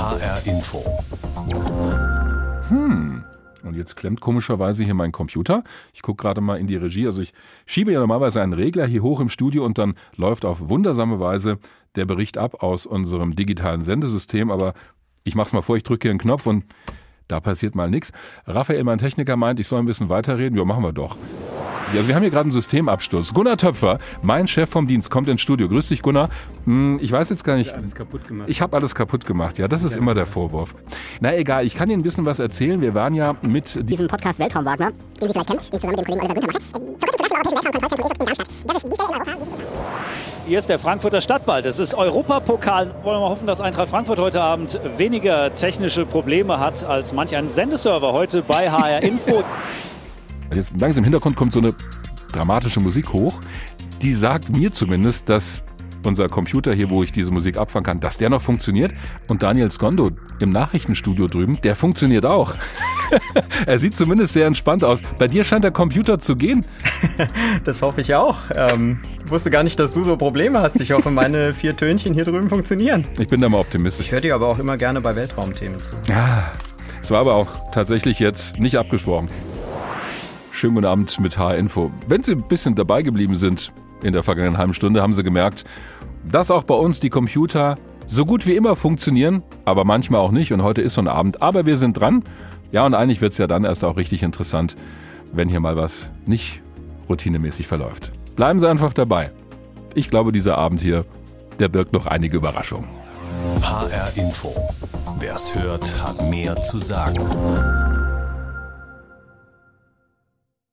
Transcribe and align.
HR 0.00 0.46
Info. 0.46 0.82
Hm. 2.68 3.22
Und 3.62 3.76
jetzt 3.76 3.96
klemmt 3.96 4.22
komischerweise 4.22 4.82
hier 4.82 4.94
mein 4.94 5.12
Computer. 5.12 5.62
Ich 5.92 6.00
gucke 6.00 6.22
gerade 6.22 6.40
mal 6.40 6.58
in 6.58 6.66
die 6.66 6.76
Regie. 6.76 7.04
Also 7.04 7.20
ich 7.20 7.34
schiebe 7.66 7.92
ja 7.92 8.00
normalerweise 8.00 8.40
einen 8.40 8.54
Regler 8.54 8.86
hier 8.86 9.02
hoch 9.02 9.20
im 9.20 9.28
Studio 9.28 9.62
und 9.62 9.76
dann 9.76 9.92
läuft 10.16 10.46
auf 10.46 10.70
wundersame 10.70 11.20
Weise 11.20 11.58
der 11.96 12.06
Bericht 12.06 12.38
ab 12.38 12.62
aus 12.62 12.86
unserem 12.86 13.36
digitalen 13.36 13.82
Sendesystem. 13.82 14.50
Aber 14.50 14.72
ich 15.22 15.34
mache 15.34 15.48
es 15.48 15.52
mal 15.52 15.60
vor, 15.60 15.76
ich 15.76 15.82
drücke 15.82 16.04
hier 16.04 16.12
einen 16.12 16.18
Knopf 16.18 16.46
und 16.46 16.64
da 17.28 17.40
passiert 17.40 17.74
mal 17.74 17.90
nichts. 17.90 18.10
Raphael, 18.46 18.82
mein 18.84 18.96
Techniker, 18.96 19.36
meint, 19.36 19.60
ich 19.60 19.68
soll 19.68 19.80
ein 19.80 19.86
bisschen 19.86 20.08
weiterreden. 20.08 20.56
Ja, 20.56 20.64
machen 20.64 20.82
wir 20.82 20.94
doch. 20.94 21.18
Also 21.92 22.06
wir 22.06 22.14
haben 22.14 22.22
hier 22.22 22.30
gerade 22.30 22.44
einen 22.44 22.52
Systemabsturz. 22.52 23.34
Gunnar 23.34 23.56
Töpfer, 23.56 23.98
mein 24.22 24.46
Chef 24.46 24.70
vom 24.70 24.86
Dienst, 24.86 25.10
kommt 25.10 25.26
ins 25.28 25.40
Studio. 25.40 25.68
Grüß 25.68 25.88
dich, 25.88 26.02
Gunnar. 26.02 26.28
Hm, 26.64 26.98
ich 27.02 27.10
weiß 27.10 27.30
jetzt 27.30 27.42
gar 27.42 27.56
nicht. 27.56 27.74
Alles 27.74 27.94
kaputt 27.94 28.28
gemacht. 28.28 28.48
Ich 28.48 28.62
habe 28.62 28.76
alles 28.76 28.94
kaputt 28.94 29.26
gemacht. 29.26 29.58
Ja, 29.58 29.66
das 29.66 29.82
ist 29.82 29.96
immer 29.96 30.14
der 30.14 30.26
Vorwurf. 30.26 30.74
Na 31.20 31.36
egal, 31.36 31.66
ich 31.66 31.74
kann 31.74 31.90
Ihnen 31.90 32.00
ein 32.00 32.04
bisschen 32.04 32.24
was 32.26 32.38
erzählen. 32.38 32.80
Wir 32.80 32.94
waren 32.94 33.14
ja 33.14 33.34
mit 33.42 33.88
diesem 33.88 34.06
Podcast 34.06 34.38
Weltraumwagner, 34.38 34.92
den 35.20 35.28
Sie 35.28 35.28
vielleicht 35.30 35.48
kennen, 35.48 35.60
den 35.72 35.80
zusammen 35.80 35.96
mit 35.96 36.00
dem 36.00 36.04
Kollegen 36.06 36.26
Oliver 36.26 36.40
Günther 36.40 36.52
mache. 36.52 36.60
Vor 36.70 37.08
kurzem 37.08 37.26
zum 37.26 37.28
Beispiel 37.28 37.36
Europäischen 37.36 37.98
Weltraumkongress 37.98 38.08
in 38.08 38.26
Darmstadt. 38.26 38.48
Das 38.66 38.76
ist 38.76 38.84
die 38.86 38.94
Stelle 38.94 39.16
in 39.16 39.28
Europa. 39.28 39.54
Hier 40.46 40.58
ist 40.58 40.68
der 40.68 40.78
Frankfurter 40.78 41.20
Stadtwald. 41.20 41.66
Es 41.66 41.78
ist 41.78 41.94
Europapokal. 41.94 42.94
Wollen 43.02 43.20
wir 43.20 43.28
hoffen, 43.28 43.46
dass 43.46 43.60
Eintracht 43.60 43.88
Frankfurt 43.88 44.18
heute 44.20 44.40
Abend 44.40 44.78
weniger 44.96 45.52
technische 45.54 46.06
Probleme 46.06 46.58
hat 46.60 46.84
als 46.84 47.12
manch 47.12 47.36
ein 47.36 47.48
Sendeserver 47.48 48.12
heute 48.12 48.42
bei 48.42 48.70
HR 48.70 49.02
Info. 49.02 49.42
Jetzt 50.54 50.72
langsam 50.78 51.00
im 51.00 51.04
Hintergrund 51.04 51.36
kommt 51.36 51.52
so 51.52 51.60
eine 51.60 51.74
dramatische 52.32 52.80
Musik 52.80 53.12
hoch. 53.12 53.40
Die 54.02 54.14
sagt 54.14 54.50
mir 54.50 54.72
zumindest, 54.72 55.28
dass 55.28 55.62
unser 56.06 56.28
Computer 56.28 56.72
hier, 56.72 56.90
wo 56.90 57.02
ich 57.02 57.12
diese 57.12 57.30
Musik 57.30 57.56
abfangen 57.56 57.84
kann, 57.84 58.00
dass 58.00 58.16
der 58.16 58.30
noch 58.30 58.40
funktioniert. 58.42 58.92
Und 59.28 59.42
Daniel 59.42 59.70
Skondo 59.70 60.10
im 60.38 60.50
Nachrichtenstudio 60.50 61.26
drüben, 61.26 61.60
der 61.62 61.76
funktioniert 61.76 62.24
auch. 62.24 62.54
er 63.66 63.78
sieht 63.78 63.94
zumindest 63.94 64.32
sehr 64.32 64.46
entspannt 64.46 64.84
aus. 64.84 65.00
Bei 65.18 65.28
dir 65.28 65.44
scheint 65.44 65.64
der 65.64 65.72
Computer 65.72 66.18
zu 66.18 66.36
gehen. 66.36 66.64
Das 67.64 67.82
hoffe 67.82 68.00
ich 68.00 68.14
auch. 68.14 68.38
Ähm, 68.54 69.00
wusste 69.26 69.50
gar 69.50 69.62
nicht, 69.62 69.78
dass 69.78 69.92
du 69.92 70.02
so 70.02 70.16
Probleme 70.16 70.60
hast. 70.60 70.80
Ich 70.80 70.92
hoffe, 70.92 71.10
meine 71.10 71.54
vier 71.54 71.76
Tönchen 71.76 72.14
hier 72.14 72.24
drüben 72.24 72.48
funktionieren. 72.48 73.06
Ich 73.18 73.28
bin 73.28 73.40
da 73.40 73.48
mal 73.48 73.58
optimistisch. 73.58 74.06
Ich 74.06 74.12
höre 74.12 74.20
dir 74.20 74.34
aber 74.34 74.46
auch 74.46 74.58
immer 74.58 74.76
gerne 74.76 75.00
bei 75.00 75.14
Weltraumthemen 75.16 75.82
zu. 75.82 75.96
Ja, 76.08 76.50
es 77.02 77.10
war 77.10 77.20
aber 77.20 77.34
auch 77.34 77.48
tatsächlich 77.72 78.18
jetzt 78.18 78.58
nicht 78.58 78.76
abgesprochen. 78.76 79.28
Schönen 80.60 80.74
guten 80.74 80.88
Abend 80.88 81.18
mit 81.20 81.38
H-Info. 81.38 81.90
Wenn 82.06 82.22
Sie 82.22 82.32
ein 82.32 82.42
bisschen 82.42 82.74
dabei 82.74 83.00
geblieben 83.00 83.34
sind 83.34 83.72
in 84.02 84.12
der 84.12 84.22
vergangenen 84.22 84.58
halben 84.58 84.74
Stunde, 84.74 85.00
haben 85.00 85.14
Sie 85.14 85.22
gemerkt, 85.22 85.64
dass 86.30 86.50
auch 86.50 86.64
bei 86.64 86.74
uns 86.74 87.00
die 87.00 87.08
Computer 87.08 87.78
so 88.04 88.26
gut 88.26 88.44
wie 88.44 88.56
immer 88.56 88.76
funktionieren, 88.76 89.42
aber 89.64 89.86
manchmal 89.86 90.20
auch 90.20 90.32
nicht. 90.32 90.52
Und 90.52 90.62
heute 90.62 90.82
ist 90.82 90.92
so 90.92 91.00
ein 91.00 91.08
Abend. 91.08 91.40
Aber 91.40 91.64
wir 91.64 91.78
sind 91.78 91.94
dran. 91.94 92.24
Ja, 92.72 92.84
und 92.84 92.92
eigentlich 92.92 93.22
wird 93.22 93.32
es 93.32 93.38
ja 93.38 93.46
dann 93.46 93.64
erst 93.64 93.86
auch 93.86 93.96
richtig 93.96 94.22
interessant, 94.22 94.76
wenn 95.32 95.48
hier 95.48 95.60
mal 95.60 95.78
was 95.78 96.10
nicht 96.26 96.60
routinemäßig 97.08 97.66
verläuft. 97.66 98.12
Bleiben 98.36 98.60
Sie 98.60 98.68
einfach 98.68 98.92
dabei. 98.92 99.32
Ich 99.94 100.10
glaube, 100.10 100.30
dieser 100.30 100.58
Abend 100.58 100.82
hier, 100.82 101.06
der 101.58 101.70
birgt 101.70 101.94
noch 101.94 102.06
einige 102.06 102.36
Überraschungen. 102.36 102.90
HR 103.62 104.14
Info. 104.14 104.52
Wer 105.20 105.36
es 105.36 105.54
hört, 105.54 106.04
hat 106.04 106.22
mehr 106.28 106.60
zu 106.60 106.76
sagen. 106.76 107.18